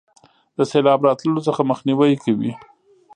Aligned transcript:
د 0.57 0.59
سیلاب 0.71 0.99
راتللو 1.07 1.39
څخه 1.47 1.61
مخنیوي 1.71 2.13
کوي. 2.23 2.51